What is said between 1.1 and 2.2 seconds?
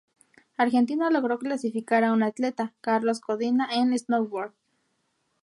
logró clasificar a